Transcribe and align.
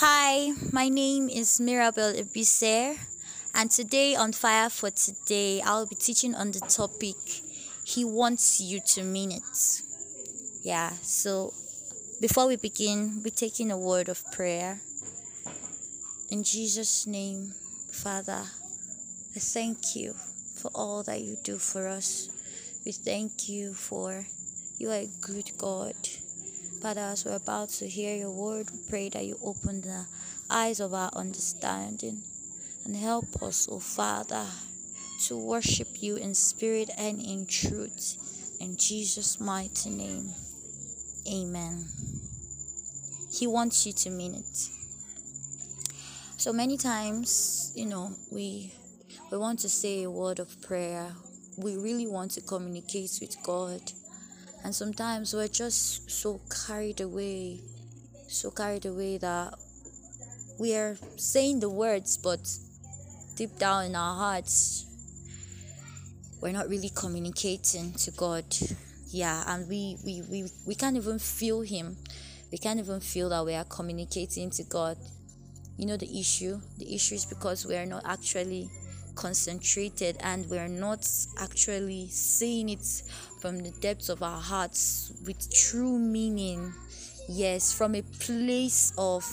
Hi, 0.00 0.52
my 0.70 0.88
name 0.88 1.28
is 1.28 1.58
Mirabel 1.58 2.12
Ibiser, 2.12 2.96
and 3.52 3.68
today 3.68 4.14
on 4.14 4.32
Fire 4.32 4.70
for 4.70 4.92
Today, 4.92 5.60
I'll 5.60 5.86
be 5.86 5.96
teaching 5.96 6.36
on 6.36 6.52
the 6.52 6.60
topic 6.60 7.16
He 7.82 8.04
wants 8.04 8.60
you 8.60 8.78
to 8.94 9.02
mean 9.02 9.32
it. 9.32 9.82
Yeah, 10.62 10.92
so 11.02 11.52
before 12.20 12.46
we 12.46 12.54
begin, 12.54 13.22
we're 13.24 13.34
taking 13.34 13.72
a 13.72 13.76
word 13.76 14.08
of 14.08 14.22
prayer. 14.30 14.78
In 16.30 16.44
Jesus' 16.44 17.04
name, 17.08 17.52
Father, 17.90 18.44
I 19.34 19.38
thank 19.40 19.96
you 19.96 20.14
for 20.54 20.70
all 20.76 21.02
that 21.02 21.22
you 21.22 21.38
do 21.42 21.58
for 21.58 21.88
us. 21.88 22.28
We 22.86 22.92
thank 22.92 23.48
you 23.48 23.74
for 23.74 24.26
you 24.78 24.90
are 24.90 25.02
a 25.02 25.10
good 25.20 25.50
God. 25.58 25.96
Father, 26.80 27.00
as 27.00 27.24
we're 27.24 27.34
about 27.34 27.70
to 27.70 27.88
hear 27.88 28.14
your 28.14 28.30
word, 28.30 28.68
we 28.70 28.78
pray 28.88 29.08
that 29.08 29.24
you 29.24 29.36
open 29.42 29.80
the 29.80 30.06
eyes 30.48 30.78
of 30.78 30.94
our 30.94 31.10
understanding 31.12 32.22
and 32.84 32.94
help 32.94 33.42
us, 33.42 33.68
oh 33.68 33.80
Father, 33.80 34.46
to 35.26 35.36
worship 35.36 35.88
you 36.00 36.14
in 36.14 36.36
spirit 36.36 36.88
and 36.96 37.20
in 37.20 37.46
truth. 37.46 38.56
In 38.60 38.76
Jesus' 38.76 39.40
mighty 39.40 39.90
name, 39.90 40.30
amen. 41.28 41.84
He 43.32 43.48
wants 43.48 43.84
you 43.84 43.92
to 43.94 44.10
mean 44.10 44.36
it. 44.36 44.68
So 46.36 46.52
many 46.52 46.76
times, 46.76 47.72
you 47.74 47.86
know, 47.86 48.12
we 48.30 48.72
we 49.32 49.38
want 49.38 49.58
to 49.60 49.68
say 49.68 50.04
a 50.04 50.10
word 50.10 50.38
of 50.38 50.62
prayer. 50.62 51.12
We 51.56 51.76
really 51.76 52.06
want 52.06 52.30
to 52.32 52.40
communicate 52.40 53.18
with 53.20 53.36
God 53.42 53.80
and 54.64 54.74
sometimes 54.74 55.34
we're 55.34 55.48
just 55.48 56.10
so 56.10 56.40
carried 56.66 57.00
away 57.00 57.60
so 58.28 58.50
carried 58.50 58.86
away 58.86 59.16
that 59.18 59.54
we 60.58 60.74
are 60.74 60.96
saying 61.16 61.60
the 61.60 61.70
words 61.70 62.18
but 62.18 62.40
deep 63.36 63.56
down 63.58 63.86
in 63.86 63.94
our 63.94 64.16
hearts 64.16 64.84
we're 66.40 66.52
not 66.52 66.68
really 66.68 66.90
communicating 66.94 67.92
to 67.94 68.10
god. 68.12 68.44
Yeah 69.08 69.42
and 69.46 69.68
we 69.68 69.96
we 70.04 70.22
we, 70.30 70.44
we 70.66 70.74
can't 70.74 70.96
even 70.96 71.18
feel 71.18 71.62
him. 71.62 71.96
We 72.52 72.58
can't 72.58 72.78
even 72.78 73.00
feel 73.00 73.28
that 73.30 73.44
we 73.44 73.54
are 73.54 73.64
communicating 73.64 74.50
to 74.50 74.64
god. 74.64 74.96
You 75.76 75.86
know 75.86 75.96
the 75.96 76.18
issue? 76.18 76.60
The 76.78 76.94
issue 76.94 77.14
is 77.16 77.24
because 77.24 77.66
we 77.66 77.76
are 77.76 77.86
not 77.86 78.02
actually 78.04 78.70
concentrated 79.18 80.16
and 80.20 80.48
we're 80.48 80.68
not 80.68 81.04
actually 81.38 82.06
seeing 82.08 82.68
it 82.68 82.86
from 83.40 83.58
the 83.58 83.70
depths 83.80 84.08
of 84.08 84.22
our 84.22 84.40
hearts 84.40 85.12
with 85.26 85.52
true 85.52 85.98
meaning. 85.98 86.72
Yes, 87.28 87.72
from 87.72 87.96
a 87.96 88.02
place 88.02 88.92
of 88.96 89.24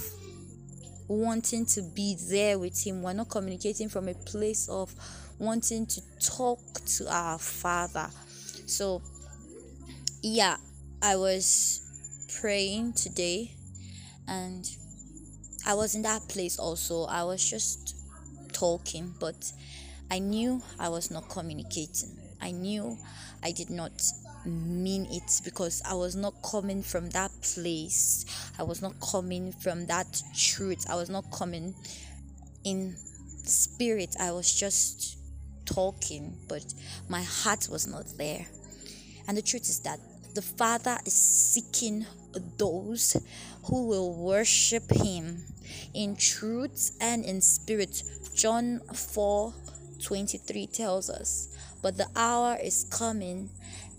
wanting 1.08 1.68
to 1.68 1.84
be 1.84 2.18
there 2.30 2.58
with 2.58 2.86
Him. 2.86 3.04
We're 3.04 3.14
not 3.14 3.30
communicating 3.30 3.88
from 3.88 4.10
a 4.10 4.16
place 4.16 4.68
of 4.70 4.92
wanting 5.38 5.86
to 5.86 6.02
talk 6.20 6.60
to 6.98 7.08
our 7.08 7.38
Father. 7.38 8.10
So, 8.66 9.04
yeah, 10.24 10.58
I 11.04 11.16
was 11.16 12.26
praying 12.42 12.94
today 12.94 13.52
and 14.28 14.68
I 15.68 15.76
was 15.76 15.94
in 15.94 16.02
that 16.02 16.28
place 16.28 16.58
also. 16.58 17.04
I 17.06 17.24
was 17.24 17.48
just 17.48 17.96
talking, 18.52 19.14
but 19.20 19.52
I 20.12 20.20
knew 20.20 20.62
I 20.80 20.90
was 20.90 21.12
not 21.12 21.30
communicating. 21.30 22.18
I 22.42 22.52
knew 22.52 22.98
I 23.44 23.52
did 23.52 23.70
not 23.70 23.92
mean 24.46 25.08
it 25.10 25.42
because 25.44 25.82
I 25.84 25.96
was 25.96 26.16
not 26.16 26.34
coming 26.44 26.84
from 26.84 27.10
that 27.10 27.32
place. 27.42 28.26
I 28.60 28.64
was 28.64 28.82
not 28.82 28.94
coming 29.00 29.52
from 29.52 29.88
that 29.88 30.22
truth. 30.36 30.86
I 30.90 30.96
was 30.96 31.10
not 31.10 31.32
coming 31.32 31.74
in 32.64 32.96
spirit. 33.44 34.16
I 34.20 34.32
was 34.32 34.54
just 34.54 35.18
talking, 35.66 36.38
but 36.48 36.74
my 37.10 37.24
heart 37.24 37.68
was 37.72 37.88
not 37.88 38.06
there. 38.18 38.46
And 39.28 39.38
the 39.38 39.42
truth 39.42 39.64
is 39.64 39.80
that 39.80 40.00
the 40.36 40.42
Father 40.42 40.98
is 41.06 41.14
seeking 41.14 42.06
those 42.58 43.16
who 43.64 43.88
will 43.88 44.14
worship 44.14 44.92
Him 44.92 45.44
in 45.94 46.16
truth 46.16 46.96
and 47.02 47.24
in 47.26 47.42
spirit. 47.42 48.04
John 48.36 48.82
4 48.94 49.54
23 50.06 50.68
tells 50.68 51.10
us, 51.10 51.50
But 51.82 51.98
the 51.98 52.08
hour 52.16 52.58
is 52.64 52.86
coming, 52.92 53.50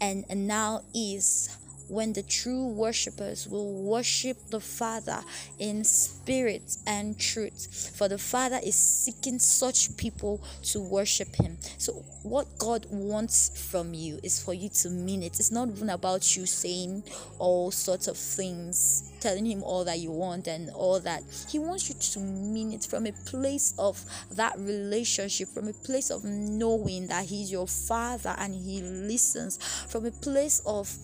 and 0.01 0.25
now 0.31 0.83
is 0.95 1.57
when 1.89 2.13
the 2.13 2.23
true 2.23 2.69
worshippers 2.69 3.47
will 3.47 3.73
worship 3.73 4.37
the 4.51 4.61
Father 4.61 5.21
in 5.59 5.85
spirit 5.85 6.77
and 6.87 7.19
truth. 7.19 7.93
For 7.97 8.09
the 8.09 8.19
Father 8.19 8.59
is 8.63 8.75
seeking 8.75 9.39
such 9.39 9.97
people 9.97 10.43
to 10.65 10.81
worship 10.81 11.35
Him. 11.37 11.59
So, 11.79 12.05
what 12.23 12.47
God 12.59 12.87
wants 12.91 13.71
from 13.71 13.95
you 13.95 14.19
is 14.23 14.43
for 14.43 14.53
you 14.53 14.69
to 14.69 14.91
mean 14.91 15.23
it. 15.23 15.39
It's 15.39 15.53
not 15.53 15.69
even 15.69 15.91
about 15.91 16.37
you 16.37 16.47
saying 16.47 17.05
all 17.39 17.71
sorts 17.71 18.09
of 18.09 18.17
things, 18.17 19.13
telling 19.21 19.47
Him 19.47 19.63
all 19.63 19.85
that 19.85 19.99
you 19.99 20.11
want 20.11 20.49
and 20.49 20.71
all 20.71 20.99
that. 21.01 21.23
He 21.49 21.59
wants 21.59 21.89
you 21.89 21.95
to 21.95 22.21
mean 22.21 22.73
it 22.73 22.85
from 22.85 23.07
a 23.07 23.13
place 23.13 23.75
of 23.79 24.05
that 24.33 24.59
relationship, 24.59 25.49
from 25.49 25.69
a 25.69 25.73
place 25.73 26.11
of 26.11 26.25
knowing 26.25 27.07
that 27.09 27.27
He's 27.27 27.53
your 27.53 27.69
Father 27.69 28.35
and 28.39 28.55
He 28.55 28.83
listens, 28.83 29.59
from 29.89 30.07
a 30.07 30.11
place 30.11 30.61
of 30.67 30.97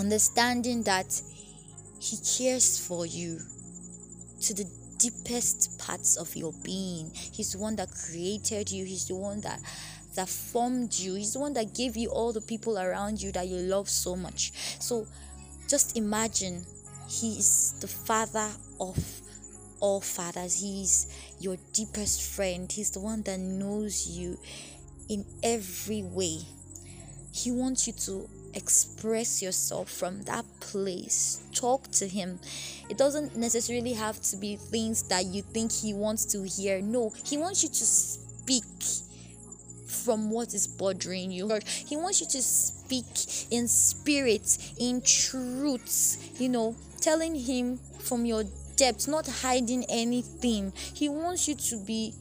understanding 0.00 0.82
that 0.84 1.20
He 2.00 2.16
cares 2.16 2.84
for 2.84 3.06
you 3.06 3.38
to 4.40 4.54
the 4.54 4.66
deepest 4.98 5.78
parts 5.78 6.16
of 6.16 6.34
your 6.34 6.52
being. 6.64 7.10
He's 7.14 7.52
the 7.52 7.58
one 7.58 7.76
that 7.76 7.90
created 7.90 8.70
you, 8.70 8.84
He's 8.84 9.06
the 9.06 9.14
one 9.14 9.40
that 9.42 9.60
that 10.16 10.28
formed 10.28 10.92
you. 10.98 11.14
He's 11.14 11.34
the 11.34 11.38
one 11.38 11.52
that 11.52 11.74
gave 11.74 11.96
you 11.96 12.08
all 12.08 12.32
the 12.32 12.40
people 12.40 12.78
around 12.78 13.22
you 13.22 13.30
that 13.32 13.46
you 13.46 13.56
love 13.56 13.88
so 13.88 14.16
much. 14.16 14.52
So 14.80 15.06
just 15.68 15.96
imagine 15.96 16.64
He 17.08 17.38
is 17.38 17.74
the 17.80 17.86
Father 17.86 18.50
of 18.80 18.98
all 19.80 20.00
fathers. 20.00 20.60
He's 20.60 21.06
your 21.38 21.56
deepest 21.72 22.34
friend. 22.34 22.70
He's 22.70 22.90
the 22.90 23.00
one 23.00 23.22
that 23.22 23.38
knows 23.38 24.08
you 24.08 24.38
in 25.08 25.24
every 25.42 26.02
way. 26.02 26.38
He 27.32 27.50
wants 27.52 27.86
you 27.86 27.92
to 27.92 28.28
express 28.54 29.42
yourself 29.42 29.90
from 29.90 30.22
that 30.22 30.44
place. 30.60 31.40
Talk 31.54 31.90
to 31.92 32.08
Him. 32.08 32.40
It 32.88 32.98
doesn't 32.98 33.36
necessarily 33.36 33.92
have 33.94 34.20
to 34.22 34.36
be 34.36 34.56
things 34.56 35.02
that 35.04 35.26
you 35.26 35.42
think 35.42 35.72
He 35.72 35.94
wants 35.94 36.24
to 36.26 36.42
hear. 36.42 36.80
No, 36.80 37.12
He 37.24 37.36
wants 37.36 37.62
you 37.62 37.68
to 37.68 37.84
speak 37.84 38.64
from 39.86 40.30
what 40.30 40.54
is 40.54 40.66
bothering 40.66 41.30
you. 41.30 41.50
He 41.86 41.96
wants 41.96 42.20
you 42.20 42.26
to 42.28 42.42
speak 42.42 43.04
in 43.50 43.68
spirit, 43.68 44.58
in 44.78 45.02
truth, 45.02 46.40
you 46.40 46.48
know, 46.48 46.74
telling 47.00 47.34
Him 47.34 47.78
from 47.98 48.24
your 48.24 48.44
depths, 48.76 49.06
not 49.06 49.26
hiding 49.26 49.84
anything. 49.88 50.72
He 50.94 51.08
wants 51.08 51.48
you 51.48 51.54
to 51.54 51.76
be 51.84 52.14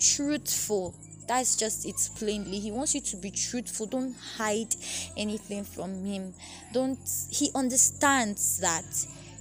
truthful 0.00 0.94
that's 1.28 1.56
just 1.56 1.86
it 1.86 1.96
plainly. 2.16 2.58
He 2.58 2.70
wants 2.70 2.94
you 2.94 3.00
to 3.02 3.16
be 3.16 3.30
truthful. 3.30 3.86
Don't 3.86 4.16
hide 4.36 4.74
anything 5.16 5.64
from 5.64 6.04
him. 6.04 6.34
Don't 6.72 6.98
he 7.30 7.50
understands 7.54 8.58
that 8.58 8.84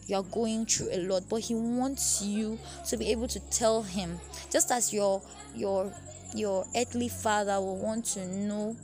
you're 0.06 0.24
going 0.24 0.66
through 0.66 0.90
a 0.92 1.00
lot, 1.08 1.24
but 1.30 1.42
he 1.42 1.56
wants 1.56 2.22
you 2.22 2.60
to 2.88 2.98
be 2.98 3.10
able 3.12 3.28
to 3.30 3.40
tell 3.50 3.82
him. 3.84 4.20
Just 4.52 4.72
as 4.72 4.94
your 4.94 5.22
your 5.56 5.92
your 6.36 6.66
earthly 6.76 7.10
father 7.10 7.60
will 7.60 7.78
want 7.78 8.06
to 8.06 8.28
know 8.28 8.76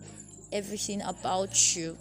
everything 0.52 1.02
about 1.02 1.76
you 1.76 1.98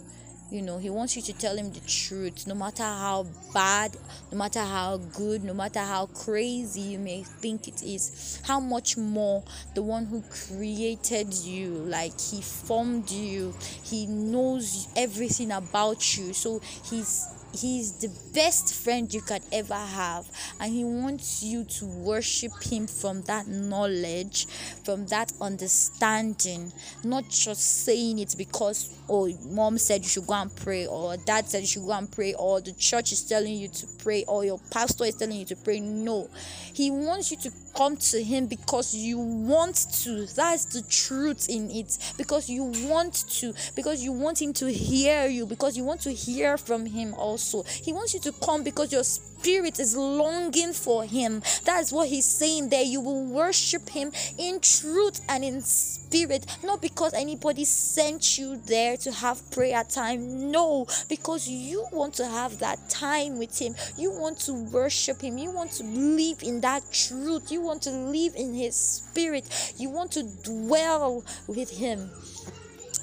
you 0.53 0.61
know 0.61 0.77
he 0.77 0.89
wants 0.89 1.15
you 1.15 1.21
to 1.23 1.33
tell 1.33 1.57
him 1.57 1.73
the 1.73 1.79
truth. 1.81 2.45
No 2.45 2.53
matter 2.53 2.83
how 2.83 3.25
bad 3.53 3.97
no 4.31 4.37
matter 4.37 4.59
how 4.59 4.97
good 4.97 5.43
no 5.43 5.53
matter 5.53 5.79
how 5.79 6.05
crazy 6.05 6.81
you 6.81 6.99
may 6.99 7.23
think 7.23 7.67
it 7.67 7.81
is 7.81 8.39
how 8.45 8.59
much 8.59 8.95
more 8.95 9.43
the 9.73 9.81
one 9.81 10.05
who 10.05 10.23
created 10.29 11.33
you 11.33 11.69
like 11.69 12.19
he 12.19 12.41
formed 12.41 13.09
you 13.09 13.53
he 13.83 14.05
knows 14.05 14.87
everything 14.95 15.51
about 15.51 16.17
you. 16.17 16.33
So 16.33 16.61
he's 16.85 17.32
He's 17.53 17.91
the 17.93 18.09
best 18.33 18.73
friend 18.73 19.13
you 19.13 19.21
could 19.21 19.43
ever 19.51 19.75
have, 19.75 20.25
and 20.59 20.73
He 20.73 20.83
wants 20.83 21.43
you 21.43 21.63
to 21.65 21.85
worship 21.85 22.51
Him 22.63 22.87
from 22.87 23.21
that 23.23 23.47
knowledge, 23.47 24.47
from 24.83 25.05
that 25.07 25.31
understanding, 25.39 26.73
not 27.03 27.29
just 27.29 27.85
saying 27.85 28.17
it 28.19 28.35
because, 28.37 28.89
oh, 29.07 29.29
mom 29.45 29.77
said 29.77 30.01
you 30.01 30.09
should 30.09 30.25
go 30.25 30.33
and 30.33 30.55
pray, 30.55 30.87
or 30.87 31.15
dad 31.17 31.47
said 31.47 31.61
you 31.61 31.67
should 31.67 31.85
go 31.85 31.91
and 31.91 32.11
pray, 32.11 32.33
or 32.33 32.59
the 32.59 32.73
church 32.73 33.11
is 33.11 33.23
telling 33.23 33.53
you 33.53 33.67
to 33.67 33.87
pray, 33.99 34.25
or 34.27 34.43
your 34.43 34.59
pastor 34.71 35.05
is 35.05 35.15
telling 35.15 35.37
you 35.37 35.45
to 35.45 35.55
pray. 35.55 35.79
No, 35.79 36.29
He 36.73 36.89
wants 36.89 37.29
you 37.29 37.37
to 37.37 37.51
come 37.75 37.97
to 37.97 38.23
Him 38.23 38.47
because 38.47 38.95
you 38.95 39.17
want 39.19 39.87
to. 40.03 40.25
That's 40.27 40.65
the 40.65 40.81
truth 40.83 41.49
in 41.49 41.69
it. 41.71 41.97
Because 42.17 42.49
you 42.49 42.63
want 42.63 43.25
to, 43.39 43.53
because 43.75 44.03
you 44.03 44.11
want 44.11 44.41
Him 44.41 44.53
to 44.53 44.71
hear 44.71 45.27
you, 45.27 45.45
because 45.45 45.77
you 45.77 45.83
want 45.83 46.01
to 46.01 46.11
hear 46.11 46.57
from 46.57 46.85
Him 46.85 47.13
also. 47.15 47.63
He 47.63 47.93
wants 47.93 48.13
you 48.13 48.19
to 48.21 48.31
come 48.31 48.63
because 48.63 48.91
your 48.91 49.03
spirit 49.03 49.32
is 49.45 49.95
longing 49.95 50.73
for 50.73 51.03
Him. 51.03 51.41
That's 51.65 51.91
what 51.91 52.07
He's 52.07 52.25
saying 52.25 52.69
there. 52.69 52.83
You 52.83 53.01
will 53.01 53.25
worship 53.25 53.89
Him 53.89 54.11
in 54.37 54.59
truth 54.59 55.21
and 55.27 55.43
in 55.43 55.61
spirit, 55.61 56.45
not 56.63 56.81
because 56.81 57.13
anybody 57.13 57.65
sent 57.65 58.37
you 58.37 58.57
there 58.65 58.97
to 58.97 59.11
have 59.11 59.49
prayer 59.51 59.83
time. 59.83 60.51
No, 60.51 60.87
because 61.09 61.47
you 61.47 61.85
want 61.91 62.13
to 62.15 62.25
have 62.25 62.59
that 62.59 62.89
time 62.89 63.37
with 63.37 63.59
Him. 63.59 63.75
You 63.97 64.11
want 64.11 64.39
to 64.41 64.53
worship 64.53 65.21
Him. 65.21 65.37
You 65.37 65.51
want 65.51 65.71
to 65.73 65.83
live 65.83 66.43
in 66.43 66.61
that 66.61 66.83
truth. 66.91 67.51
You 67.51 67.61
want 67.61 67.81
to 67.83 67.91
live 67.91 68.35
in 68.35 68.53
His 68.53 68.75
spirit. 68.75 69.73
You 69.77 69.89
want 69.89 70.11
to 70.13 70.23
dwell 70.43 71.23
with 71.47 71.69
Him 71.69 72.09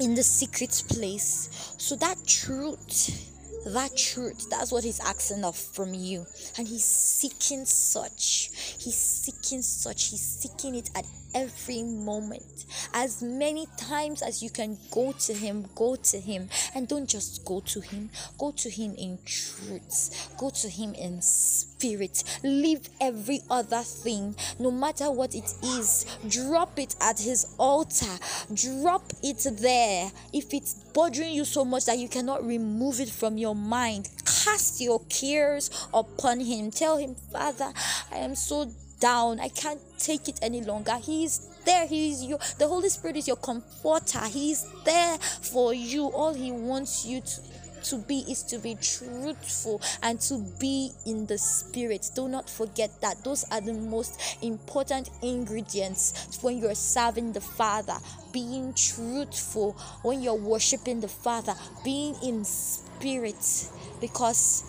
in 0.00 0.14
the 0.14 0.22
secret 0.22 0.82
place. 0.88 1.74
So 1.78 1.96
that 1.96 2.16
truth, 2.26 3.26
that 3.66 3.96
truth, 3.96 4.48
that's 4.50 4.72
what 4.72 4.84
he's 4.84 5.00
asking 5.00 5.44
of 5.44 5.56
from 5.56 5.94
you. 5.94 6.26
And 6.56 6.66
he's 6.66 6.84
seeking 6.84 7.64
such. 7.64 8.50
He's 8.78 8.96
seeking 8.96 9.62
such. 9.62 10.08
He's 10.08 10.22
seeking 10.22 10.74
it 10.74 10.90
at 10.94 11.04
every 11.34 11.82
moment. 11.82 12.66
As 12.94 13.22
many 13.22 13.66
times 13.76 14.22
as 14.22 14.42
you 14.42 14.50
can 14.50 14.78
go 14.90 15.12
to 15.12 15.32
Him, 15.32 15.66
go 15.74 15.96
to 15.96 16.18
Him. 16.18 16.48
And 16.74 16.88
don't 16.88 17.08
just 17.08 17.44
go 17.44 17.60
to 17.60 17.80
Him, 17.80 18.10
go 18.38 18.52
to 18.52 18.70
Him 18.70 18.94
in 18.96 19.18
truth, 19.24 20.34
go 20.38 20.50
to 20.50 20.68
Him 20.68 20.94
in 20.94 21.22
spirit. 21.22 22.22
Leave 22.42 22.88
every 23.00 23.40
other 23.50 23.82
thing, 23.82 24.34
no 24.58 24.70
matter 24.70 25.10
what 25.10 25.34
it 25.34 25.52
is, 25.62 26.06
drop 26.28 26.78
it 26.78 26.94
at 27.00 27.18
His 27.18 27.54
altar, 27.58 28.18
drop 28.54 29.12
it 29.22 29.46
there. 29.60 30.10
If 30.32 30.52
it's 30.52 30.74
bothering 30.92 31.32
you 31.32 31.44
so 31.44 31.64
much 31.64 31.86
that 31.86 31.98
you 31.98 32.08
cannot 32.08 32.46
remove 32.46 33.00
it 33.00 33.08
from 33.08 33.38
your 33.38 33.54
mind, 33.54 34.10
cast 34.24 34.80
your 34.80 35.00
cares 35.08 35.70
upon 35.92 36.40
Him. 36.40 36.70
Tell 36.70 36.96
Him, 36.96 37.14
Father, 37.14 37.72
I 38.12 38.18
am 38.18 38.34
so 38.34 38.70
down. 39.00 39.40
I 39.40 39.48
can't 39.48 39.80
take 39.98 40.28
it 40.28 40.38
any 40.42 40.62
longer. 40.62 40.96
He's 40.98 41.48
there. 41.64 41.86
He's 41.86 42.22
you. 42.22 42.38
The 42.58 42.68
Holy 42.68 42.88
Spirit 42.88 43.16
is 43.16 43.26
your 43.26 43.36
comforter. 43.36 44.24
He's 44.26 44.64
there 44.84 45.18
for 45.18 45.74
you. 45.74 46.06
All 46.06 46.34
He 46.34 46.52
wants 46.52 47.04
you 47.04 47.20
to 47.20 47.40
to 47.84 47.96
be 47.96 48.24
is 48.28 48.42
to 48.42 48.58
be 48.58 48.74
truthful 48.74 49.80
and 50.02 50.20
to 50.20 50.38
be 50.58 50.90
in 51.06 51.26
the 51.26 51.38
spirit. 51.38 52.10
Do 52.14 52.28
not 52.28 52.48
forget 52.48 52.90
that 53.00 53.24
those 53.24 53.44
are 53.50 53.60
the 53.60 53.72
most 53.72 54.20
important 54.42 55.10
ingredients 55.22 56.38
when 56.42 56.58
you're 56.58 56.74
serving 56.74 57.32
the 57.32 57.40
Father. 57.40 57.96
Being 58.32 58.74
truthful 58.74 59.72
when 60.02 60.22
you're 60.22 60.34
worshiping 60.34 61.00
the 61.00 61.08
Father, 61.08 61.54
being 61.84 62.14
in 62.22 62.44
spirit 62.44 63.70
because 64.00 64.64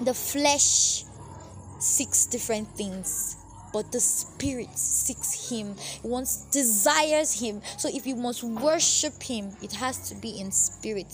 the 0.00 0.14
flesh 0.14 1.04
seeks 1.78 2.26
different 2.26 2.68
things 2.76 3.41
but 3.72 3.90
the 3.92 4.00
spirit 4.00 4.76
seeks 4.76 5.50
him 5.50 5.74
wants 6.02 6.44
desires 6.50 7.40
him. 7.40 7.62
So 7.78 7.88
if 7.92 8.06
you 8.06 8.16
must 8.16 8.42
worship 8.42 9.22
him 9.22 9.52
it 9.62 9.72
has 9.72 10.08
to 10.08 10.14
be 10.14 10.40
in 10.40 10.50
spirit 10.52 11.12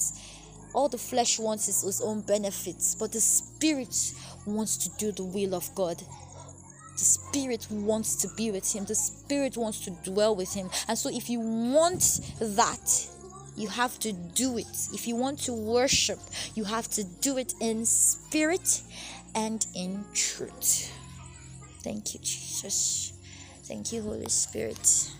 all 0.74 0.88
the 0.88 0.98
flesh 0.98 1.38
wants 1.38 1.68
is 1.68 1.82
its 1.84 2.00
own 2.00 2.20
benefits 2.20 2.94
but 2.94 3.12
the 3.12 3.20
spirit 3.20 4.12
wants 4.46 4.76
to 4.76 4.90
do 4.98 5.12
the 5.12 5.24
will 5.24 5.54
of 5.54 5.74
god. 5.74 6.02
The 6.92 7.04
spirit 7.04 7.68
wants 7.70 8.16
to 8.22 8.28
be 8.36 8.50
with 8.50 8.74
him. 8.74 8.84
The 8.84 8.96
spirit 8.96 9.56
wants 9.56 9.84
to 9.84 9.90
dwell 10.02 10.34
with 10.34 10.52
him. 10.52 10.68
And 10.88 10.98
so 10.98 11.08
if 11.08 11.30
you 11.30 11.38
want 11.38 12.20
that 12.40 13.08
you 13.58 13.68
have 13.68 13.98
to 13.98 14.12
do 14.12 14.56
it. 14.56 14.88
If 14.92 15.08
you 15.08 15.16
want 15.16 15.40
to 15.40 15.52
worship, 15.52 16.20
you 16.54 16.64
have 16.64 16.88
to 16.90 17.02
do 17.02 17.36
it 17.38 17.54
in 17.60 17.84
spirit 17.84 18.82
and 19.34 19.66
in 19.74 20.04
truth. 20.14 20.94
Thank 21.82 22.14
you, 22.14 22.20
Jesus. 22.20 23.12
Thank 23.64 23.92
you, 23.92 24.02
Holy 24.02 24.28
Spirit. 24.28 25.10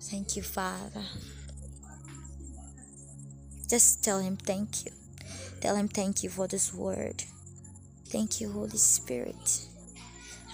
Thank 0.00 0.36
you, 0.36 0.42
Father. 0.42 1.02
Just 3.68 4.04
tell 4.04 4.20
Him 4.20 4.36
thank 4.36 4.84
you. 4.84 4.92
Tell 5.60 5.76
Him 5.76 5.88
thank 5.88 6.22
you 6.22 6.30
for 6.30 6.46
this 6.46 6.72
word. 6.72 7.24
Thank 8.06 8.40
you, 8.40 8.52
Holy 8.52 8.78
Spirit. 8.78 9.66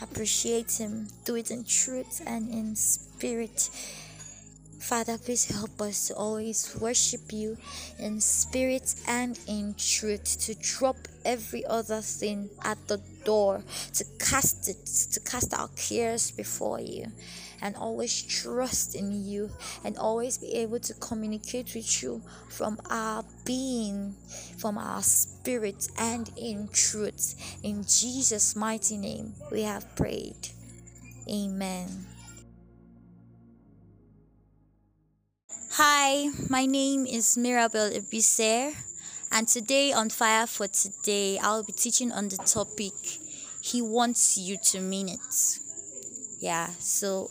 Appreciate 0.00 0.73
Him. 0.79 1.08
Do 1.25 1.35
it 1.35 1.50
in 1.50 1.64
truth 1.64 2.23
and 2.26 2.49
in 2.49 2.76
spirit. 2.76 3.69
Father, 4.80 5.18
please 5.18 5.44
help 5.44 5.80
us 5.82 6.08
to 6.08 6.14
always 6.14 6.74
worship 6.80 7.32
you 7.32 7.58
in 7.98 8.18
spirit 8.18 8.94
and 9.06 9.38
in 9.46 9.74
truth, 9.74 10.40
to 10.40 10.54
drop 10.54 10.96
every 11.24 11.64
other 11.66 12.00
thing 12.00 12.48
at 12.64 12.78
the 12.88 12.98
door, 13.24 13.62
to 13.92 14.04
cast 14.18 14.68
it, 14.68 14.86
to 15.12 15.20
cast 15.20 15.52
our 15.52 15.68
cares 15.76 16.30
before 16.30 16.80
you, 16.80 17.06
and 17.60 17.76
always 17.76 18.22
trust 18.22 18.94
in 18.96 19.24
you, 19.24 19.50
and 19.84 19.98
always 19.98 20.38
be 20.38 20.54
able 20.54 20.80
to 20.80 20.94
communicate 20.94 21.74
with 21.74 22.02
you 22.02 22.22
from 22.48 22.80
our 22.88 23.22
being, 23.44 24.16
from 24.56 24.78
our 24.78 25.02
spirit, 25.02 25.88
and 25.98 26.30
in 26.36 26.68
truth. 26.72 27.58
In 27.62 27.84
Jesus' 27.84 28.56
mighty 28.56 28.96
name, 28.96 29.34
we 29.52 29.62
have 29.62 29.94
prayed. 29.94 30.48
Amen. 31.28 32.06
Hi, 35.75 36.31
my 36.49 36.67
name 36.67 37.06
is 37.06 37.38
Mirabel 37.38 37.90
Ibiser, 37.90 38.75
and 39.31 39.46
today 39.46 39.93
on 39.93 40.11
Fire 40.11 40.49
for 40.49 40.67
Today, 40.67 41.38
I'll 41.38 41.62
be 41.62 41.72
teaching 41.72 42.11
on 42.11 42.28
the 42.28 42.38
topic 42.38 42.93
He 43.62 43.81
wants 43.81 44.37
you 44.37 44.56
to 44.64 44.81
mean 44.81 45.08
it. 45.08 45.58
Yeah, 46.40 46.70
so 46.81 47.31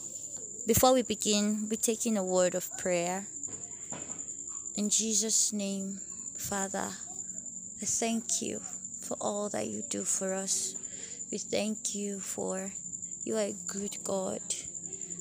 before 0.66 0.94
we 0.94 1.02
begin, 1.02 1.68
we're 1.70 1.76
taking 1.76 2.16
a 2.16 2.24
word 2.24 2.56
of 2.56 2.72
prayer. 2.78 3.26
In 4.78 4.90
Jesus' 4.90 5.52
name, 5.52 6.00
Father, 6.38 6.88
I 7.82 7.86
thank 7.86 8.42
you 8.42 8.62
for 9.02 9.18
all 9.20 9.50
that 9.50 9.68
you 9.68 9.84
do 9.90 10.06
for 10.06 10.34
us. 10.34 10.76
We 11.30 11.40
thank 11.40 11.94
you 11.94 12.22
for 12.22 12.72
you 13.26 13.36
are 13.36 13.52
a 13.52 13.56
good 13.68 13.98
God. 14.06 14.40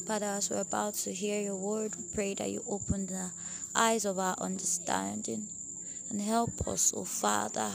Father, 0.09 0.25
as 0.25 0.49
we're 0.49 0.63
about 0.63 0.95
to 0.95 1.13
hear 1.13 1.39
your 1.39 1.57
word, 1.57 1.93
we 1.95 2.03
pray 2.15 2.33
that 2.33 2.51
you 2.51 2.63
open 2.67 3.05
the 3.09 3.31
eyes 3.77 4.07
of 4.07 4.19
our 4.19 4.35
understanding 4.41 5.47
and 6.09 6.19
help 6.19 6.67
us, 6.67 6.95
O 6.97 7.01
oh 7.01 7.05
Father, 7.05 7.71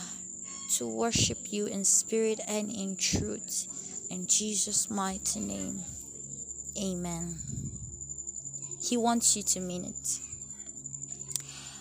to 0.77 0.87
worship 0.87 1.37
you 1.53 1.67
in 1.67 1.85
spirit 1.85 2.39
and 2.47 2.71
in 2.71 2.95
truth. 2.95 4.07
In 4.09 4.25
Jesus' 4.25 4.89
mighty 4.89 5.41
name, 5.41 5.83
amen. 6.75 7.35
He 8.81 8.97
wants 8.97 9.37
you 9.37 9.43
to 9.43 9.59
mean 9.59 9.85
it. 9.85 10.07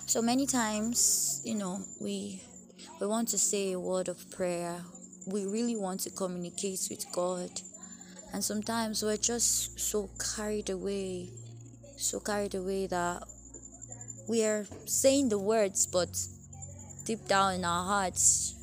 So 0.04 0.20
many 0.20 0.44
times, 0.44 1.40
you 1.46 1.54
know, 1.54 1.80
we 1.98 2.42
we 3.00 3.06
want 3.06 3.28
to 3.28 3.38
say 3.38 3.72
a 3.72 3.80
word 3.80 4.08
of 4.08 4.30
prayer. 4.30 4.82
We 5.26 5.46
really 5.46 5.76
want 5.76 6.00
to 6.00 6.10
communicate 6.10 6.88
with 6.90 7.06
God 7.10 7.48
and 8.32 8.42
sometimes 8.42 9.02
we're 9.02 9.16
just 9.16 9.78
so 9.78 10.08
carried 10.34 10.70
away 10.70 11.28
so 11.96 12.18
carried 12.20 12.54
away 12.54 12.86
that 12.86 13.22
we 14.28 14.42
are 14.44 14.66
saying 14.86 15.28
the 15.28 15.38
words 15.38 15.86
but 15.86 16.08
deep 17.04 17.26
down 17.26 17.54
in 17.54 17.64
our 17.64 17.84
hearts 17.86 18.54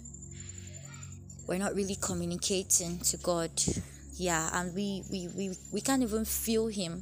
we're 1.49 1.57
not 1.57 1.73
really 1.73 1.97
communicating 1.99 2.99
to 2.99 3.17
god. 3.17 3.49
Yeah 4.13 4.51
and 4.53 4.73
we 4.75 5.03
we 5.11 5.27
we, 5.35 5.55
we 5.73 5.81
can't 5.81 6.03
even 6.03 6.23
feel 6.23 6.67
him. 6.67 7.01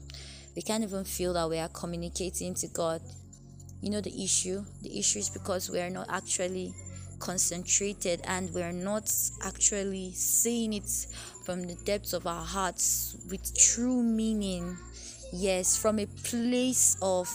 We 0.56 0.62
can't 0.62 0.84
even 0.84 1.04
feel 1.04 1.34
that 1.34 1.50
we 1.50 1.60
are 1.60 1.68
communicating 1.68 2.56
to 2.56 2.68
god. 2.70 3.02
You 3.82 3.90
know 3.90 4.00
the 4.00 4.24
issue? 4.24 4.64
The 4.82 4.98
issue 4.98 5.20
is 5.20 5.30
because 5.30 5.70
we 5.70 5.82
are 5.82 5.90
not 5.90 6.08
actually 6.10 6.74
concentrated 7.20 8.22
and 8.26 8.54
we're 8.54 8.72
not 8.72 9.12
actually 9.44 10.12
saying 10.14 10.74
it 10.74 11.08
from 11.44 11.64
the 11.64 11.76
depths 11.76 12.14
of 12.14 12.28
our 12.28 12.44
hearts 12.46 13.16
with 13.30 13.58
true 13.58 14.04
meaning. 14.04 14.78
Yes, 15.34 15.78
from 15.78 16.00
a 16.00 16.06
place 16.06 16.98
of 17.02 17.30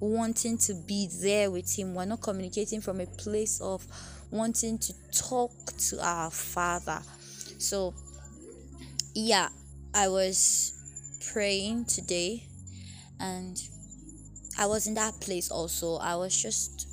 wanting 0.00 0.58
to 0.58 0.74
be 0.74 1.08
there 1.20 1.50
with 1.50 1.78
Him. 1.78 1.94
We're 1.94 2.04
not 2.04 2.22
communicating 2.22 2.80
from 2.80 3.00
a 3.00 3.06
place 3.06 3.60
of 3.60 3.86
wanting 4.30 4.78
to 4.78 4.92
talk 5.12 5.52
to 5.90 6.04
our 6.04 6.30
Father. 6.30 7.00
So, 7.58 7.94
yeah, 9.14 9.48
I 9.94 10.08
was 10.08 11.18
praying 11.32 11.84
today 11.84 12.44
and 13.20 13.60
I 14.58 14.66
was 14.66 14.86
in 14.86 14.94
that 14.94 15.20
place 15.20 15.50
also. 15.50 15.96
I 15.96 16.16
was 16.16 16.40
just 16.40 16.88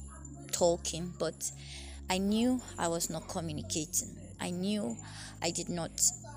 talking, 0.59 1.13
but 1.17 1.51
I 2.09 2.17
knew 2.17 2.61
I 2.77 2.87
was 2.89 3.09
not 3.09 3.27
communicating. 3.27 4.15
I 4.39 4.51
knew 4.51 4.95
I 5.41 5.51
did 5.51 5.69
not 5.69 5.91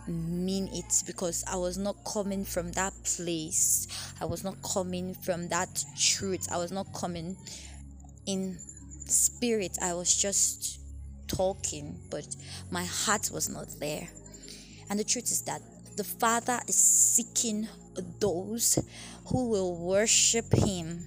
mean 0.06 0.68
it 0.72 1.02
because 1.06 1.44
I 1.50 1.56
was 1.56 1.76
not 1.78 1.96
coming 2.04 2.44
from 2.44 2.72
that 2.72 2.94
place. 3.04 3.86
I 4.20 4.24
was 4.24 4.44
not 4.44 4.56
coming 4.62 5.14
from 5.14 5.48
that 5.48 5.84
truth. 5.98 6.48
I 6.50 6.58
was 6.58 6.72
not 6.72 6.86
coming 6.94 7.36
in 8.26 8.56
spirit, 9.06 9.78
I 9.82 9.94
was 9.94 10.14
just 10.14 10.80
talking, 11.26 11.98
but 12.10 12.26
my 12.70 12.84
heart 12.84 13.30
was 13.32 13.48
not 13.48 13.68
there. 13.80 14.08
And 14.90 14.98
the 14.98 15.04
truth 15.04 15.30
is 15.30 15.42
that 15.42 15.62
the 15.96 16.04
Father 16.04 16.60
is 16.68 16.76
seeking 16.76 17.68
those 18.20 18.78
who 19.26 19.48
will 19.48 19.76
worship 19.76 20.52
Him 20.52 21.06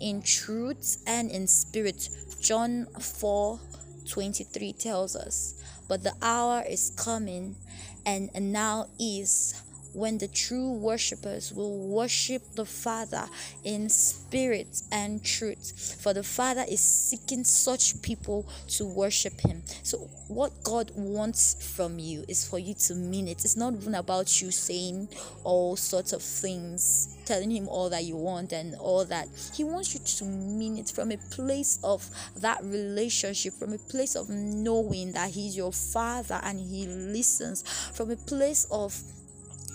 in 0.00 0.22
truth 0.22 1.02
and 1.06 1.30
in 1.30 1.46
spirit. 1.46 2.08
John 2.40 2.86
4 3.00 3.60
23 4.08 4.72
tells 4.74 5.16
us, 5.16 5.54
But 5.88 6.02
the 6.04 6.14
hour 6.22 6.62
is 6.68 6.90
coming, 6.96 7.56
and 8.04 8.30
now 8.52 8.86
is 9.00 9.60
when 9.96 10.18
the 10.18 10.28
true 10.28 10.72
worshippers 10.72 11.54
will 11.54 11.88
worship 11.88 12.42
the 12.54 12.66
Father 12.66 13.24
in 13.64 13.88
spirit 13.88 14.82
and 14.92 15.24
truth. 15.24 15.96
For 16.02 16.12
the 16.12 16.22
Father 16.22 16.64
is 16.68 16.80
seeking 16.80 17.44
such 17.44 18.02
people 18.02 18.46
to 18.68 18.84
worship 18.84 19.40
Him. 19.40 19.62
So, 19.82 20.10
what 20.28 20.52
God 20.62 20.92
wants 20.94 21.74
from 21.74 21.98
you 21.98 22.24
is 22.28 22.46
for 22.46 22.58
you 22.58 22.74
to 22.74 22.94
mean 22.94 23.26
it. 23.26 23.42
It's 23.42 23.56
not 23.56 23.72
even 23.72 23.94
about 23.94 24.42
you 24.42 24.50
saying 24.50 25.08
all 25.44 25.76
sorts 25.76 26.12
of 26.12 26.20
things, 26.20 27.16
telling 27.24 27.50
Him 27.50 27.66
all 27.66 27.88
that 27.88 28.04
you 28.04 28.16
want 28.16 28.52
and 28.52 28.74
all 28.74 29.06
that. 29.06 29.28
He 29.54 29.64
wants 29.64 29.94
you 29.94 30.00
to 30.00 30.24
mean 30.30 30.76
it 30.76 30.90
from 30.90 31.10
a 31.10 31.16
place 31.30 31.78
of 31.82 32.06
that 32.36 32.62
relationship, 32.62 33.54
from 33.54 33.72
a 33.72 33.78
place 33.78 34.14
of 34.14 34.28
knowing 34.28 35.12
that 35.12 35.30
He's 35.30 35.56
your 35.56 35.72
Father 35.72 36.38
and 36.42 36.60
He 36.60 36.86
listens, 36.86 37.62
from 37.94 38.10
a 38.10 38.16
place 38.16 38.66
of 38.70 38.94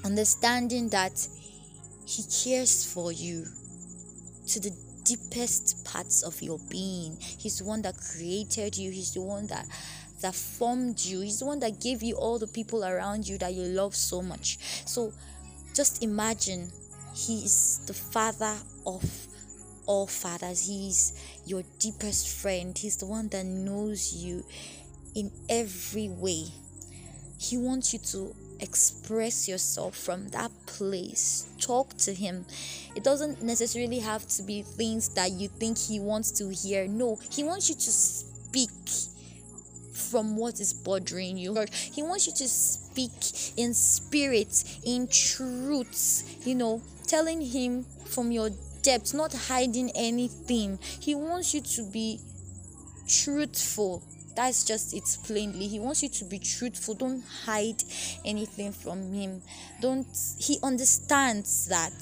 understanding 0.03 0.89
that 0.89 1.27
He 2.05 2.23
cares 2.23 2.91
for 2.91 3.11
you 3.11 3.45
to 4.47 4.59
the 4.59 4.75
deepest 5.03 5.85
parts 5.85 6.23
of 6.23 6.41
your 6.41 6.59
being. 6.69 7.17
He's 7.19 7.59
the 7.59 7.65
one 7.65 7.81
that 7.83 7.95
created 7.97 8.77
you, 8.77 8.91
He's 8.91 9.13
the 9.13 9.21
one 9.21 9.47
that 9.47 9.65
that 10.21 10.35
formed 10.35 11.03
you. 11.03 11.21
He's 11.21 11.39
the 11.39 11.45
one 11.45 11.59
that 11.59 11.81
gave 11.81 12.03
you 12.03 12.15
all 12.15 12.37
the 12.39 12.47
people 12.47 12.85
around 12.85 13.27
you 13.27 13.37
that 13.39 13.53
you 13.53 13.63
love 13.63 13.95
so 13.95 14.21
much. 14.21 14.57
So 14.85 15.13
just 15.73 16.03
imagine 16.03 16.71
He 17.15 17.43
is 17.43 17.81
the 17.87 17.93
Father 17.93 18.55
of 18.85 19.03
all 19.85 20.07
fathers. 20.07 20.67
He's 20.67 21.13
your 21.45 21.63
deepest 21.79 22.29
friend. 22.41 22.77
He's 22.77 22.97
the 22.97 23.05
one 23.05 23.29
that 23.29 23.45
knows 23.45 24.13
you 24.13 24.45
in 25.15 25.31
every 25.49 26.09
way. 26.09 26.45
He 27.39 27.57
wants 27.57 27.93
you 27.93 27.99
to 27.99 28.35
express 28.61 29.47
yourself 29.47 29.95
from 29.95 30.29
that 30.29 30.51
place. 30.65 31.49
Talk 31.59 31.97
to 31.99 32.13
Him. 32.13 32.45
It 32.95 33.03
doesn't 33.03 33.41
necessarily 33.41 33.99
have 33.99 34.27
to 34.29 34.43
be 34.43 34.61
things 34.61 35.09
that 35.09 35.31
you 35.31 35.47
think 35.47 35.77
He 35.77 35.99
wants 35.99 36.31
to 36.33 36.49
hear. 36.49 36.87
No, 36.87 37.19
He 37.31 37.43
wants 37.43 37.69
you 37.69 37.75
to 37.75 37.91
speak 37.91 38.69
from 39.93 40.37
what 40.37 40.59
is 40.59 40.73
bothering 40.73 41.37
you. 41.37 41.65
He 41.91 42.03
wants 42.03 42.27
you 42.27 42.33
to 42.33 42.47
speak 42.47 43.11
in 43.57 43.73
spirit, 43.73 44.63
in 44.83 45.07
truth, 45.07 46.45
you 46.45 46.55
know, 46.55 46.81
telling 47.07 47.41
Him 47.41 47.85
from 48.05 48.31
your 48.31 48.49
depths, 48.81 49.13
not 49.13 49.33
hiding 49.33 49.91
anything. 49.95 50.79
He 50.81 51.15
wants 51.15 51.53
you 51.53 51.61
to 51.61 51.83
be 51.83 52.19
truthful 53.07 54.03
that's 54.35 54.63
just 54.63 54.93
it 54.93 55.03
plainly 55.25 55.67
he 55.67 55.79
wants 55.79 56.03
you 56.03 56.09
to 56.09 56.25
be 56.25 56.39
truthful. 56.39 56.93
Don't 56.93 57.23
hide 57.45 57.83
anything 58.25 58.71
from 58.71 59.13
him. 59.13 59.41
Don't 59.81 60.07
he 60.37 60.59
understands 60.63 61.67
that 61.67 61.93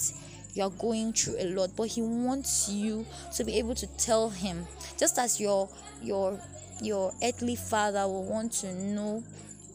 you're 0.54 0.70
going 0.72 1.14
through 1.14 1.36
a 1.40 1.46
lot 1.54 1.70
but 1.76 1.88
he 1.88 2.02
wants 2.02 2.70
you 2.70 3.06
to 3.36 3.44
be 3.44 3.58
able 3.58 3.76
to 3.76 3.88
tell 3.98 4.30
him. 4.30 4.68
Just 4.98 5.18
as 5.18 5.40
your 5.40 5.70
your 6.02 6.40
your 6.82 7.14
earthly 7.24 7.56
father 7.56 8.08
will 8.08 8.26
want 8.26 8.52
to 8.52 8.74
know 8.74 9.24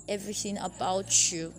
everything 0.08 0.58
about 0.58 1.32
you 1.32 1.52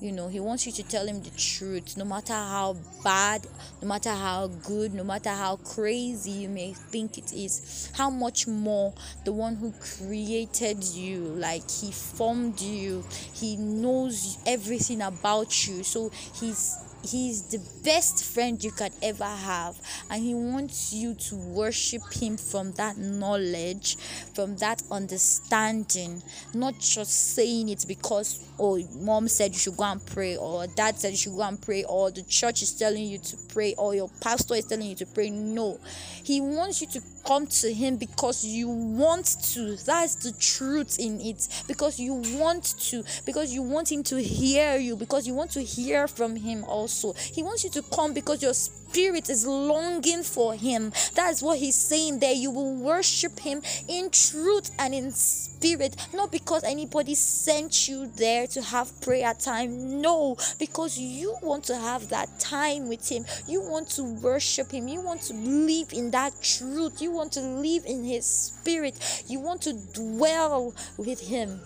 you 0.00 0.12
know, 0.12 0.28
he 0.28 0.38
wants 0.38 0.64
you 0.66 0.72
to 0.72 0.82
tell 0.84 1.06
him 1.06 1.22
the 1.22 1.30
truth, 1.30 1.96
no 1.96 2.04
matter 2.04 2.32
how 2.32 2.76
bad, 3.02 3.46
no 3.82 3.88
matter 3.88 4.10
how 4.10 4.46
good, 4.46 4.94
no 4.94 5.02
matter 5.02 5.30
how 5.30 5.56
crazy 5.56 6.30
you 6.30 6.48
may 6.48 6.72
think 6.72 7.18
it 7.18 7.32
is. 7.32 7.90
How 7.96 8.08
much 8.08 8.46
more 8.46 8.94
the 9.24 9.32
one 9.32 9.56
who 9.56 9.72
created 9.80 10.84
you, 10.84 11.20
like 11.20 11.68
he 11.68 11.90
formed 11.90 12.60
you, 12.60 13.04
he 13.34 13.56
knows 13.56 14.38
everything 14.46 15.02
about 15.02 15.66
you. 15.66 15.82
So 15.82 16.10
he's 16.34 16.87
He's 17.04 17.42
the 17.42 17.60
best 17.84 18.24
friend 18.24 18.62
you 18.62 18.70
could 18.70 18.92
ever 19.02 19.24
have, 19.24 19.76
and 20.10 20.22
He 20.22 20.34
wants 20.34 20.92
you 20.92 21.14
to 21.14 21.36
worship 21.36 22.02
Him 22.12 22.36
from 22.36 22.72
that 22.72 22.98
knowledge, 22.98 23.96
from 24.34 24.56
that 24.56 24.82
understanding, 24.90 26.22
not 26.52 26.78
just 26.80 27.34
saying 27.34 27.68
it 27.68 27.84
because, 27.86 28.44
oh, 28.58 28.78
mom 29.00 29.28
said 29.28 29.52
you 29.52 29.58
should 29.58 29.76
go 29.76 29.84
and 29.84 30.04
pray, 30.04 30.36
or 30.36 30.66
dad 30.66 30.98
said 30.98 31.12
you 31.12 31.16
should 31.16 31.36
go 31.36 31.42
and 31.42 31.62
pray, 31.62 31.84
or 31.84 32.10
the 32.10 32.22
church 32.24 32.62
is 32.62 32.74
telling 32.74 33.04
you 33.04 33.18
to 33.18 33.36
pray, 33.48 33.74
or 33.78 33.94
your 33.94 34.10
pastor 34.20 34.54
is 34.54 34.66
telling 34.66 34.88
you 34.88 34.96
to 34.96 35.06
pray. 35.06 35.30
No, 35.30 35.78
He 36.24 36.40
wants 36.40 36.80
you 36.80 36.88
to 36.88 37.00
come 37.28 37.46
to 37.46 37.72
Him 37.72 37.96
because 37.96 38.42
you 38.42 38.68
want 38.68 39.26
to. 39.52 39.76
That's 39.76 40.14
the 40.14 40.32
truth 40.32 40.98
in 40.98 41.20
it. 41.20 41.46
Because 41.68 42.00
you 42.00 42.14
want 42.38 42.74
to, 42.88 43.04
because 43.26 43.52
you 43.52 43.62
want 43.62 43.92
Him 43.92 44.02
to 44.04 44.22
hear 44.22 44.78
you, 44.78 44.96
because 44.96 45.26
you 45.26 45.34
want 45.34 45.50
to 45.52 45.62
hear 45.62 46.08
from 46.08 46.36
Him 46.36 46.64
also. 46.64 47.12
He 47.12 47.42
wants 47.42 47.64
you 47.64 47.70
to 47.70 47.82
come 47.82 48.14
because 48.14 48.42
your 48.42 48.54
spirit 48.54 48.87
is 48.94 49.46
longing 49.46 50.22
for 50.22 50.54
Him. 50.54 50.92
That's 51.14 51.42
what 51.42 51.58
He's 51.58 51.76
saying 51.76 52.20
there. 52.20 52.32
You 52.32 52.50
will 52.50 52.74
worship 52.76 53.38
Him 53.40 53.62
in 53.88 54.10
truth 54.10 54.70
and 54.78 54.94
in 54.94 55.12
spirit, 55.12 55.96
not 56.14 56.32
because 56.32 56.64
anybody 56.64 57.14
sent 57.14 57.88
you 57.88 58.10
there 58.16 58.46
to 58.48 58.62
have 58.62 59.00
prayer 59.00 59.34
time. 59.34 60.00
No, 60.00 60.36
because 60.58 60.98
you 60.98 61.36
want 61.42 61.64
to 61.64 61.76
have 61.76 62.08
that 62.10 62.38
time 62.38 62.88
with 62.88 63.08
Him. 63.08 63.24
You 63.46 63.60
want 63.60 63.88
to 63.90 64.04
worship 64.04 64.72
Him. 64.72 64.88
You 64.88 65.00
want 65.00 65.22
to 65.22 65.34
live 65.34 65.92
in 65.92 66.10
that 66.12 66.32
truth. 66.42 67.00
You 67.00 67.12
want 67.12 67.32
to 67.32 67.40
live 67.40 67.84
in 67.86 68.04
His 68.04 68.26
Spirit. 68.26 69.24
You 69.28 69.40
want 69.40 69.62
to 69.62 69.74
dwell 69.92 70.74
with 70.96 71.20
Him 71.20 71.60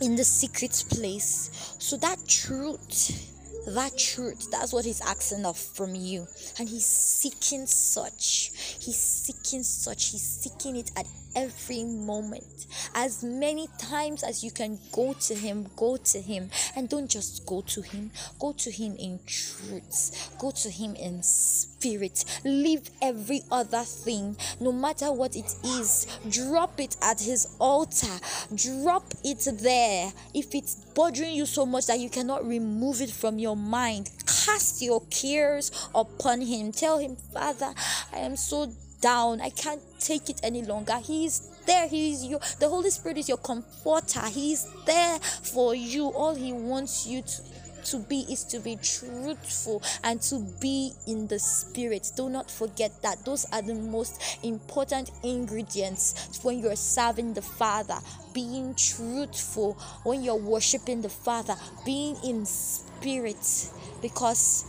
in 0.00 0.16
the 0.16 0.24
secret 0.24 0.84
place. 0.90 1.50
So 1.78 1.96
that 1.98 2.18
truth 2.28 3.35
that 3.68 3.96
truth 3.98 4.48
that's 4.50 4.72
what 4.72 4.84
he's 4.84 5.00
asking 5.00 5.44
of 5.44 5.56
from 5.56 5.94
you. 5.94 6.26
And 6.58 6.68
he's 6.68 6.86
seeking 6.86 7.66
such. 7.66 8.52
He's 8.78 8.96
seeking 8.96 9.62
such. 9.62 10.10
He's 10.10 10.22
seeking 10.22 10.76
it 10.76 10.90
at 10.96 11.06
every 11.36 11.84
moment. 11.84 12.66
As 12.94 13.22
many 13.22 13.68
times 13.78 14.24
as 14.24 14.42
you 14.42 14.50
can 14.50 14.78
go 14.90 15.12
to 15.12 15.34
Him, 15.34 15.68
go 15.76 15.98
to 15.98 16.20
Him. 16.20 16.50
And 16.74 16.88
don't 16.88 17.08
just 17.08 17.46
go 17.46 17.60
to 17.60 17.82
Him, 17.82 18.10
go 18.40 18.52
to 18.54 18.70
Him 18.70 18.96
in 18.98 19.20
truth, 19.26 20.34
go 20.40 20.50
to 20.50 20.70
Him 20.70 20.96
in 20.96 21.22
spirit. 21.22 22.24
Leave 22.44 22.90
every 23.02 23.42
other 23.52 23.82
thing, 23.82 24.36
no 24.60 24.72
matter 24.72 25.12
what 25.12 25.36
it 25.36 25.54
is, 25.62 26.06
drop 26.28 26.80
it 26.80 26.96
at 27.02 27.20
His 27.20 27.56
altar, 27.60 28.18
drop 28.54 29.04
it 29.22 29.46
there. 29.60 30.12
If 30.34 30.54
it's 30.54 30.74
bothering 30.94 31.34
you 31.34 31.46
so 31.46 31.66
much 31.66 31.86
that 31.86 32.00
you 32.00 32.08
cannot 32.08 32.46
remove 32.46 33.02
it 33.02 33.10
from 33.10 33.38
your 33.38 33.56
mind, 33.56 34.10
cast 34.26 34.80
your 34.80 35.02
cares 35.10 35.70
upon 35.94 36.40
Him. 36.40 36.72
Tell 36.72 36.98
Him, 36.98 37.16
Father, 37.32 37.74
I 38.12 38.18
am 38.18 38.36
so 38.36 38.72
down. 39.06 39.40
I 39.40 39.50
can't 39.50 39.80
take 40.00 40.28
it 40.28 40.40
any 40.42 40.62
longer. 40.62 40.98
He's 40.98 41.48
there. 41.64 41.86
He's 41.86 42.24
you. 42.24 42.40
The 42.58 42.68
Holy 42.68 42.90
Spirit 42.90 43.18
is 43.18 43.28
your 43.28 43.38
comforter. 43.38 44.26
He's 44.26 44.66
there 44.84 45.20
for 45.20 45.76
you. 45.76 46.08
All 46.08 46.34
He 46.34 46.52
wants 46.52 47.06
you 47.06 47.22
to 47.22 47.42
to 47.84 47.98
be 48.00 48.26
is 48.28 48.42
to 48.42 48.58
be 48.58 48.74
truthful 48.74 49.80
and 50.02 50.20
to 50.20 50.44
be 50.60 50.90
in 51.06 51.28
the 51.28 51.38
spirit. 51.38 52.10
Do 52.16 52.28
not 52.28 52.50
forget 52.50 52.90
that 53.02 53.24
those 53.24 53.46
are 53.52 53.62
the 53.62 53.76
most 53.76 54.20
important 54.42 55.12
ingredients 55.22 56.40
when 56.42 56.58
you're 56.58 56.74
serving 56.74 57.34
the 57.34 57.42
Father. 57.42 57.98
Being 58.34 58.74
truthful 58.74 59.74
when 60.02 60.24
you're 60.24 60.34
worshiping 60.34 61.00
the 61.00 61.08
Father, 61.08 61.54
being 61.84 62.16
in 62.24 62.44
spirit 62.44 63.70
because 64.02 64.64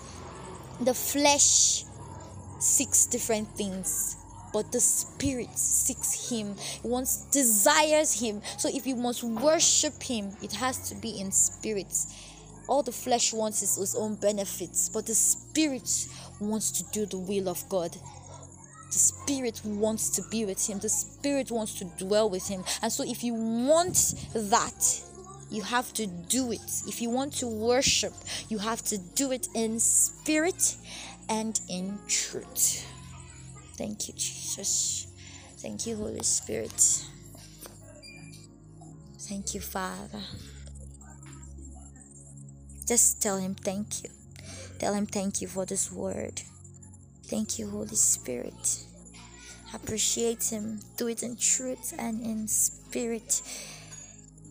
the 0.79 0.94
flesh 0.94 1.86
seeks 2.60 3.08
different 3.08 3.48
things 3.58 4.15
but 4.54 4.72
the 4.72 4.80
spirit 4.80 5.58
seeks 5.58 6.30
him 6.30 6.56
wants 6.84 7.25
desires 7.32 8.20
him. 8.20 8.42
So 8.58 8.70
if 8.72 8.88
you 8.88 8.96
must 8.96 9.24
worship 9.24 10.01
him 10.01 10.32
it 10.42 10.54
has 10.54 10.89
to 10.89 10.96
be 10.96 11.20
in 11.20 11.32
spirit 11.32 11.94
all 12.68 12.84
the 12.84 12.92
flesh 12.92 13.34
wants 13.34 13.62
is 13.62 13.77
its 13.77 13.96
own 13.96 14.16
benefits 14.16 14.89
but 14.89 15.06
the 15.06 15.16
spirit 15.16 15.89
wants 16.39 16.72
to 16.72 16.84
do 16.92 17.06
the 17.06 17.18
will 17.18 17.50
of 17.50 17.68
god. 17.70 17.96
The 18.88 18.98
spirit 18.98 19.62
wants 19.66 20.10
to 20.12 20.24
be 20.30 20.46
with 20.46 20.66
him. 20.66 20.80
The 20.80 20.89
spirit 20.89 21.51
wants 21.51 21.74
to 21.80 21.86
dwell 22.06 22.30
with 22.30 22.48
him. 22.48 22.63
And 22.82 22.89
so 22.92 23.04
if 23.04 23.22
you 23.22 23.34
want 23.34 24.13
that 24.34 25.04
you 25.50 25.62
have 25.62 25.94
to 25.94 26.08
do 26.08 26.51
it. 26.51 26.62
If 26.88 27.01
you 27.01 27.10
want 27.10 27.34
to 27.38 27.48
worship 27.48 28.13
you 28.50 28.58
have 28.58 28.82
to 28.84 28.98
do 28.98 29.32
it 29.32 29.48
in 29.54 29.80
spirit 29.80 30.75
and 31.30 31.60
in 31.70 32.00
truth 32.08 32.86
Thank 33.78 34.08
you, 34.08 34.16
Jesus. 34.16 35.08
Thank 35.58 35.86
you, 35.86 35.96
Holy 35.96 36.24
Spirit. 36.24 37.06
Thank 39.20 39.54
you, 39.54 39.62
Father. 39.62 40.22
Just 42.88 43.22
tell 43.22 43.38
him 43.38 43.54
thank 43.54 44.04
you. 44.04 44.10
Tell 44.80 44.94
him 44.94 45.06
thank 45.06 45.42
you 45.42 45.48
for 45.48 45.66
this 45.66 45.92
word. 45.92 46.42
Thank 47.26 47.60
you, 47.60 47.70
Holy 47.70 47.96
Spirit. 47.96 48.86
Appreciate 49.74 50.46
him. 50.52 50.80
Do 50.96 51.08
it 51.08 51.24
in 51.24 51.36
truth 51.36 51.94
and 52.00 52.22
in 52.22 52.48
spirit. 52.48 53.42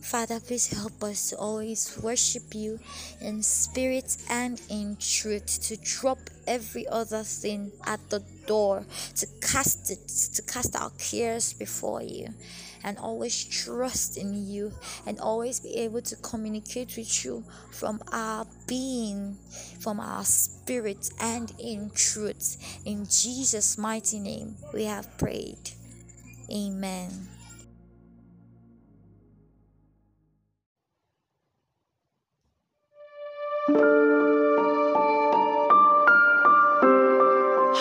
Father, 0.07 0.39
please 0.39 0.67
help 0.67 1.03
us 1.03 1.31
to 1.31 1.37
always 1.37 1.99
worship 2.01 2.55
you 2.55 2.79
in 3.19 3.43
spirit 3.43 4.15
and 4.29 4.61
in 4.69 4.95
truth, 5.01 5.61
to 5.63 5.75
drop 5.83 6.17
every 6.47 6.87
other 6.87 7.23
thing 7.23 7.73
at 7.85 7.99
the 8.09 8.23
door, 8.45 8.85
to 9.17 9.27
cast 9.41 9.91
it, 9.91 10.07
to 10.33 10.41
cast 10.43 10.77
our 10.77 10.91
cares 10.91 11.51
before 11.51 12.01
you, 12.01 12.29
and 12.85 12.97
always 12.97 13.43
trust 13.43 14.17
in 14.17 14.47
you, 14.47 14.71
and 15.05 15.19
always 15.19 15.59
be 15.59 15.75
able 15.75 16.01
to 16.03 16.15
communicate 16.15 16.95
with 16.95 17.25
you 17.25 17.43
from 17.71 18.01
our 18.13 18.47
being, 18.65 19.35
from 19.81 19.99
our 19.99 20.23
spirit, 20.23 21.09
and 21.19 21.51
in 21.59 21.91
truth. 21.93 22.79
In 22.85 23.07
Jesus' 23.07 23.77
mighty 23.77 24.19
name, 24.19 24.55
we 24.73 24.85
have 24.85 25.17
prayed. 25.17 25.71
Amen. 26.49 27.27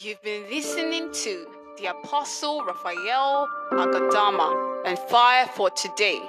You've 0.00 0.22
been 0.22 0.48
listening 0.48 1.10
to 1.10 1.48
the 1.76 1.86
Apostle 1.86 2.64
Raphael 2.64 3.48
Agadama 3.72 4.82
and 4.86 4.96
Fire 4.96 5.46
for 5.56 5.70
Today. 5.70 6.20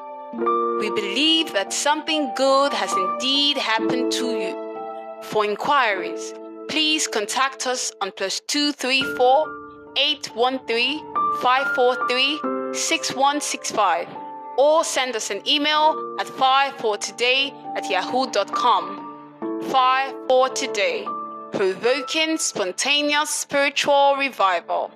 We 0.80 0.90
believe 0.90 1.54
that 1.54 1.72
something 1.72 2.32
good 2.36 2.74
has 2.74 2.92
indeed 2.92 3.60
happened 3.60 4.12
to 4.14 4.26
you. 4.26 5.22
For 5.22 5.46
inquiries, 5.46 6.34
please 6.68 7.08
contact 7.08 7.68
us 7.68 7.92
on 8.02 8.12
plus 8.14 8.40
234 8.48 9.94
813 9.98 11.00
543 11.40 12.74
6165 12.74 14.08
or 14.58 14.84
send 14.84 15.16
us 15.16 15.30
an 15.30 15.48
email 15.48 16.18
at 16.20 16.26
firefortoday 16.26 17.54
at 17.78 17.88
yahoo.com. 17.88 19.62
Fire 19.70 20.12
for 20.28 20.50
Today 20.50 21.06
provoking 21.52 22.38
spontaneous 22.38 23.30
spiritual 23.30 24.16
revival. 24.18 24.92